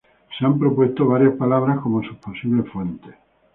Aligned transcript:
Se 0.39 0.43
han 0.43 0.57
propuesto 0.57 1.05
varias 1.05 1.35
palabras 1.35 1.77
como 1.79 2.01
sus 2.03 2.17
posibles 2.17 2.65
fuentes. 2.71 3.13